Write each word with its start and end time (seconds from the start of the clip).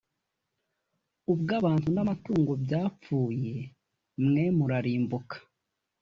ubw 1.31 1.47
abantu 1.59 1.87
namatungo 1.95 2.51
byapfuye 2.63 3.53
mwe 4.25 4.45
murarimbuka 4.57 5.35